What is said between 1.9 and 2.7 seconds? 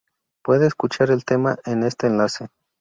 enlace